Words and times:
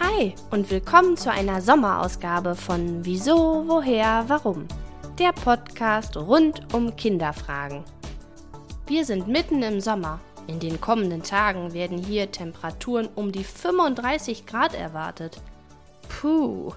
Hi 0.00 0.34
und 0.50 0.70
willkommen 0.70 1.16
zu 1.16 1.30
einer 1.30 1.62
Sommerausgabe 1.62 2.56
von 2.56 3.04
Wieso, 3.04 3.64
Woher, 3.68 4.24
Warum? 4.26 4.66
Der 5.20 5.32
Podcast 5.32 6.16
rund 6.16 6.74
um 6.74 6.96
Kinderfragen. 6.96 7.84
Wir 8.88 9.04
sind 9.04 9.28
mitten 9.28 9.62
im 9.62 9.80
Sommer. 9.80 10.20
In 10.48 10.58
den 10.58 10.80
kommenden 10.80 11.22
Tagen 11.22 11.74
werden 11.74 11.96
hier 11.96 12.32
Temperaturen 12.32 13.08
um 13.14 13.30
die 13.30 13.44
35 13.44 14.46
Grad 14.46 14.74
erwartet. 14.74 15.40
Puh. 16.08 16.72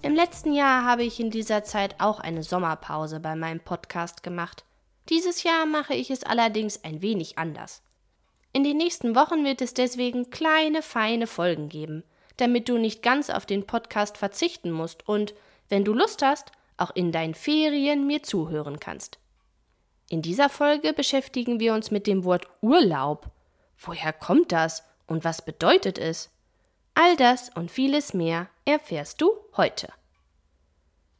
Im 0.00 0.14
letzten 0.14 0.54
Jahr 0.54 0.82
habe 0.84 1.04
ich 1.04 1.20
in 1.20 1.30
dieser 1.30 1.62
Zeit 1.62 1.96
auch 1.98 2.20
eine 2.20 2.42
Sommerpause 2.42 3.20
bei 3.20 3.36
meinem 3.36 3.60
Podcast 3.60 4.22
gemacht. 4.22 4.64
Dieses 5.10 5.42
Jahr 5.42 5.66
mache 5.66 5.92
ich 5.92 6.10
es 6.10 6.24
allerdings 6.24 6.84
ein 6.84 7.02
wenig 7.02 7.36
anders. 7.36 7.82
In 8.54 8.64
den 8.64 8.78
nächsten 8.78 9.14
Wochen 9.14 9.44
wird 9.44 9.60
es 9.60 9.74
deswegen 9.74 10.30
kleine, 10.30 10.80
feine 10.80 11.26
Folgen 11.26 11.68
geben 11.68 12.02
damit 12.36 12.68
du 12.68 12.78
nicht 12.78 13.02
ganz 13.02 13.30
auf 13.30 13.46
den 13.46 13.66
Podcast 13.66 14.18
verzichten 14.18 14.70
musst 14.70 15.08
und, 15.08 15.34
wenn 15.68 15.84
du 15.84 15.92
Lust 15.92 16.22
hast, 16.22 16.52
auch 16.76 16.90
in 16.94 17.12
deinen 17.12 17.34
Ferien 17.34 18.06
mir 18.06 18.22
zuhören 18.22 18.80
kannst. 18.80 19.18
In 20.10 20.22
dieser 20.22 20.48
Folge 20.48 20.92
beschäftigen 20.92 21.60
wir 21.60 21.74
uns 21.74 21.90
mit 21.90 22.06
dem 22.06 22.24
Wort 22.24 22.46
Urlaub. 22.60 23.30
Woher 23.78 24.12
kommt 24.12 24.52
das 24.52 24.84
und 25.06 25.24
was 25.24 25.44
bedeutet 25.44 25.98
es? 25.98 26.30
All 26.94 27.16
das 27.16 27.50
und 27.54 27.70
vieles 27.70 28.14
mehr 28.14 28.48
erfährst 28.64 29.20
du 29.20 29.30
heute. 29.56 29.88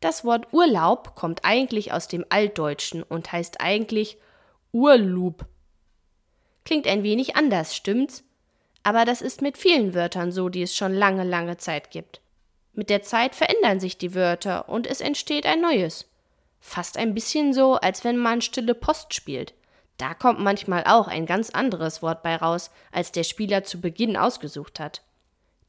Das 0.00 0.24
Wort 0.24 0.52
Urlaub 0.52 1.14
kommt 1.16 1.44
eigentlich 1.44 1.92
aus 1.92 2.08
dem 2.08 2.24
Altdeutschen 2.28 3.02
und 3.02 3.32
heißt 3.32 3.60
eigentlich 3.60 4.16
Urlub. 4.72 5.46
Klingt 6.64 6.86
ein 6.86 7.02
wenig 7.02 7.34
anders, 7.34 7.74
stimmt's? 7.74 8.22
Aber 8.88 9.04
das 9.04 9.20
ist 9.20 9.42
mit 9.42 9.58
vielen 9.58 9.92
Wörtern 9.92 10.32
so, 10.32 10.48
die 10.48 10.62
es 10.62 10.74
schon 10.74 10.94
lange, 10.94 11.22
lange 11.22 11.58
Zeit 11.58 11.90
gibt. 11.90 12.22
Mit 12.72 12.88
der 12.88 13.02
Zeit 13.02 13.34
verändern 13.34 13.80
sich 13.80 13.98
die 13.98 14.14
Wörter 14.14 14.66
und 14.70 14.86
es 14.86 15.02
entsteht 15.02 15.44
ein 15.44 15.60
neues. 15.60 16.06
Fast 16.58 16.96
ein 16.96 17.12
bisschen 17.12 17.52
so, 17.52 17.74
als 17.74 18.02
wenn 18.02 18.16
man 18.16 18.40
stille 18.40 18.74
Post 18.74 19.12
spielt. 19.12 19.52
Da 19.98 20.14
kommt 20.14 20.40
manchmal 20.40 20.84
auch 20.86 21.06
ein 21.06 21.26
ganz 21.26 21.50
anderes 21.50 22.00
Wort 22.00 22.22
bei 22.22 22.34
raus, 22.34 22.70
als 22.90 23.12
der 23.12 23.24
Spieler 23.24 23.62
zu 23.62 23.78
Beginn 23.78 24.16
ausgesucht 24.16 24.80
hat. 24.80 25.02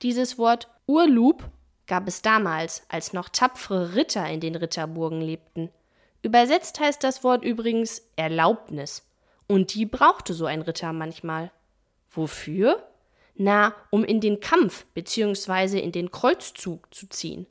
Dieses 0.02 0.38
Wort 0.38 0.70
Urlub 0.88 1.44
gab 1.88 2.08
es 2.08 2.22
damals, 2.22 2.84
als 2.88 3.12
noch 3.12 3.28
tapfere 3.28 3.96
Ritter 3.96 4.30
in 4.30 4.40
den 4.40 4.56
Ritterburgen 4.56 5.20
lebten. 5.20 5.72
Übersetzt 6.22 6.80
heißt 6.80 7.04
das 7.04 7.22
Wort 7.26 7.44
übrigens 7.44 8.02
Erlaubnis. 8.16 9.06
Und 9.46 9.74
die 9.74 9.86
brauchte 9.86 10.34
so 10.34 10.46
ein 10.46 10.62
Ritter 10.62 10.94
manchmal. 10.94 11.52
Wofür? 12.10 12.86
Na, 13.42 13.74
um 13.90 14.04
in 14.04 14.20
den 14.20 14.42
Kampf 14.42 14.86
bzw. 14.94 15.80
in 15.80 15.94
den 15.94 16.12
Kreuzzug 16.12 16.94
zu 16.94 17.08
ziehen. 17.08 17.48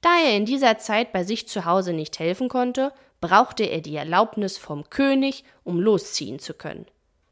Da 0.00 0.08
er 0.24 0.34
in 0.34 0.46
dieser 0.46 0.78
Zeit 0.78 1.12
bei 1.12 1.22
sich 1.22 1.46
zu 1.46 1.66
Hause 1.66 1.92
nicht 1.92 2.18
helfen 2.18 2.48
konnte, 2.48 2.94
brauchte 3.20 3.64
er 3.64 3.82
die 3.82 3.94
Erlaubnis 3.94 4.56
vom 4.56 4.88
König, 4.88 5.44
um 5.64 5.78
losziehen 5.78 6.38
zu 6.38 6.54
können. 6.54 6.86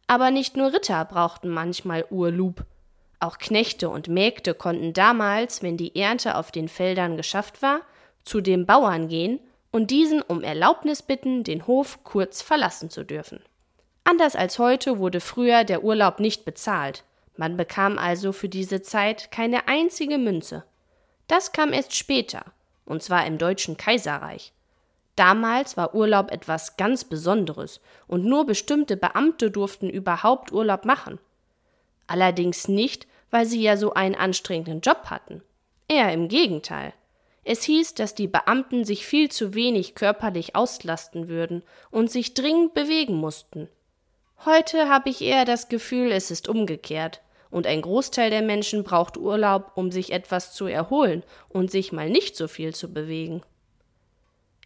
Aber 0.06 0.30
nicht 0.30 0.58
nur 0.58 0.74
Ritter 0.74 1.02
brauchten 1.06 1.48
manchmal 1.48 2.04
Urlub. 2.10 2.66
Auch 3.18 3.38
Knechte 3.38 3.88
und 3.88 4.08
Mägde 4.08 4.52
konnten 4.52 4.92
damals, 4.92 5.62
wenn 5.62 5.78
die 5.78 5.96
Ernte 5.96 6.36
auf 6.36 6.52
den 6.52 6.68
Feldern 6.68 7.16
geschafft 7.16 7.62
war, 7.62 7.80
zu 8.24 8.42
dem 8.42 8.66
Bauern 8.66 9.08
gehen 9.08 9.40
und 9.72 9.90
diesen 9.90 10.20
um 10.20 10.42
Erlaubnis 10.42 11.00
bitten, 11.00 11.44
den 11.44 11.66
Hof 11.66 12.04
kurz 12.04 12.42
verlassen 12.42 12.90
zu 12.90 13.06
dürfen. 13.06 13.40
Anders 14.04 14.36
als 14.36 14.58
heute 14.58 14.98
wurde 14.98 15.20
früher 15.20 15.64
der 15.64 15.82
Urlaub 15.82 16.20
nicht 16.20 16.44
bezahlt, 16.44 17.04
man 17.40 17.56
bekam 17.56 17.96
also 17.96 18.32
für 18.32 18.50
diese 18.50 18.82
Zeit 18.82 19.32
keine 19.32 19.66
einzige 19.66 20.18
Münze. 20.18 20.62
Das 21.26 21.52
kam 21.52 21.72
erst 21.72 21.96
später, 21.96 22.44
und 22.84 23.02
zwar 23.02 23.24
im 23.24 23.38
Deutschen 23.38 23.78
Kaiserreich. 23.78 24.52
Damals 25.16 25.78
war 25.78 25.94
Urlaub 25.94 26.30
etwas 26.32 26.76
ganz 26.76 27.04
Besonderes, 27.04 27.80
und 28.06 28.26
nur 28.26 28.44
bestimmte 28.44 28.98
Beamte 28.98 29.50
durften 29.50 29.88
überhaupt 29.88 30.52
Urlaub 30.52 30.84
machen. 30.84 31.18
Allerdings 32.06 32.68
nicht, 32.68 33.06
weil 33.30 33.46
sie 33.46 33.62
ja 33.62 33.78
so 33.78 33.94
einen 33.94 34.16
anstrengenden 34.16 34.82
Job 34.82 35.04
hatten. 35.06 35.42
Eher 35.88 36.12
im 36.12 36.28
Gegenteil. 36.28 36.92
Es 37.42 37.62
hieß, 37.62 37.94
dass 37.94 38.14
die 38.14 38.28
Beamten 38.28 38.84
sich 38.84 39.06
viel 39.06 39.30
zu 39.30 39.54
wenig 39.54 39.94
körperlich 39.94 40.56
auslasten 40.56 41.28
würden 41.28 41.62
und 41.90 42.10
sich 42.10 42.34
dringend 42.34 42.74
bewegen 42.74 43.14
mussten. 43.14 43.70
Heute 44.44 44.90
habe 44.90 45.08
ich 45.08 45.22
eher 45.22 45.46
das 45.46 45.70
Gefühl, 45.70 46.12
es 46.12 46.30
ist 46.30 46.46
umgekehrt 46.46 47.22
und 47.50 47.66
ein 47.66 47.82
Großteil 47.82 48.30
der 48.30 48.42
Menschen 48.42 48.84
braucht 48.84 49.16
Urlaub, 49.16 49.72
um 49.74 49.90
sich 49.90 50.12
etwas 50.12 50.54
zu 50.54 50.66
erholen 50.66 51.22
und 51.48 51.70
sich 51.70 51.92
mal 51.92 52.08
nicht 52.08 52.36
so 52.36 52.48
viel 52.48 52.74
zu 52.74 52.92
bewegen. 52.92 53.42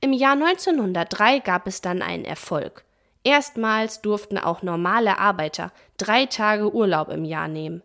Im 0.01 0.13
Jahr 0.13 0.35
1903 0.35 1.39
gab 1.41 1.67
es 1.67 1.81
dann 1.81 2.03
einen 2.03 2.25
Erfolg. 2.25 2.85
Erstmals 3.23 4.03
durften 4.03 4.37
auch 4.37 4.63
normale 4.63 5.19
Arbeiter 5.19 5.73
drei 5.97 6.27
Tage 6.27 6.75
Urlaub 6.75 7.09
im 7.09 7.25
Jahr 7.25 7.49
nehmen. 7.49 7.83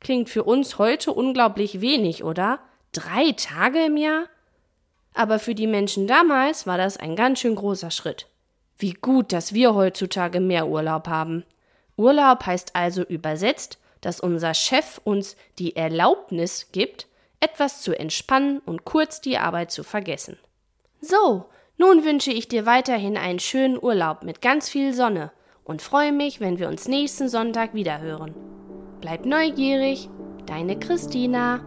Klingt 0.00 0.28
für 0.28 0.44
uns 0.44 0.78
heute 0.78 1.12
unglaublich 1.12 1.80
wenig, 1.80 2.24
oder? 2.24 2.60
Drei 2.92 3.32
Tage 3.32 3.86
im 3.86 3.96
Jahr? 3.96 4.24
Aber 5.14 5.38
für 5.38 5.54
die 5.54 5.66
Menschen 5.66 6.06
damals 6.06 6.66
war 6.66 6.76
das 6.76 6.98
ein 6.98 7.16
ganz 7.16 7.40
schön 7.40 7.54
großer 7.54 7.90
Schritt. 7.90 8.26
Wie 8.76 8.92
gut, 8.92 9.32
dass 9.32 9.54
wir 9.54 9.74
heutzutage 9.74 10.40
mehr 10.40 10.66
Urlaub 10.66 11.08
haben. 11.08 11.44
Urlaub 11.96 12.46
heißt 12.46 12.76
also 12.76 13.02
übersetzt 13.02 13.78
dass 14.00 14.20
unser 14.20 14.54
Chef 14.54 15.00
uns 15.04 15.36
die 15.58 15.76
Erlaubnis 15.76 16.68
gibt, 16.72 17.06
etwas 17.40 17.82
zu 17.82 17.98
entspannen 17.98 18.60
und 18.60 18.84
kurz 18.84 19.20
die 19.20 19.38
Arbeit 19.38 19.70
zu 19.70 19.82
vergessen. 19.82 20.38
So, 21.00 21.46
nun 21.78 22.04
wünsche 22.04 22.30
ich 22.30 22.48
dir 22.48 22.66
weiterhin 22.66 23.16
einen 23.16 23.40
schönen 23.40 23.82
Urlaub 23.82 24.22
mit 24.22 24.42
ganz 24.42 24.68
viel 24.68 24.92
Sonne 24.92 25.32
und 25.64 25.82
freue 25.82 26.12
mich, 26.12 26.40
wenn 26.40 26.58
wir 26.58 26.68
uns 26.68 26.88
nächsten 26.88 27.28
Sonntag 27.28 27.74
wiederhören. 27.74 28.34
Bleib 29.00 29.24
neugierig, 29.24 30.10
deine 30.46 30.78
Christina. 30.78 31.64